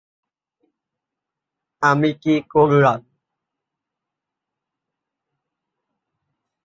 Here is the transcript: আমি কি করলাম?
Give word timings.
আমি 1.81 2.09
কি 2.21 2.33
করলাম? 2.53 2.99